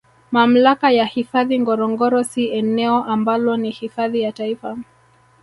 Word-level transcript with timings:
Mamlaka 0.31 0.91
ya 0.91 1.05
hifadhi 1.05 1.59
Ngorongoro 1.59 2.23
si 2.23 2.47
eneo 2.47 3.03
ambalo 3.03 3.57
ni 3.57 3.69
hifadhi 3.71 4.21
ya 4.21 4.31
Taifa 4.31 4.77